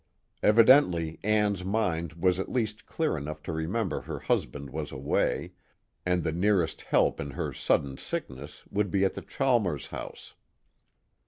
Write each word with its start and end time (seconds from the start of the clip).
Evidently 0.41 1.19
Ann's 1.23 1.63
mind 1.63 2.13
was 2.13 2.39
at 2.39 2.49
least 2.51 2.87
clear 2.87 3.15
enough 3.15 3.43
to 3.43 3.53
remember 3.53 4.01
her 4.01 4.17
husband 4.17 4.71
was 4.71 4.91
away, 4.91 5.51
and 6.07 6.23
the 6.23 6.31
nearest 6.31 6.81
help 6.81 7.19
in 7.19 7.29
her 7.29 7.53
sudden 7.53 7.97
sickness 7.99 8.63
would 8.71 8.89
be 8.89 9.05
at 9.05 9.13
the 9.13 9.21
Chalmers 9.21 9.89
house. 9.93 10.33